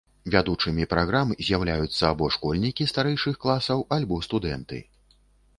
[0.35, 4.85] Вядучымі праграм з'яўляюцца альбо школьнікі старэйшых класаў, альбо студэнты.